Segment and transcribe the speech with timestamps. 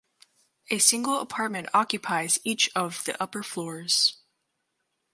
[0.71, 4.17] A single apartment occupies each of the upper floors.